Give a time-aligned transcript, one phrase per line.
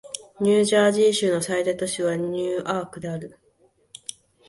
[0.39, 3.37] ニュージャージー州の最大都市はニューアークである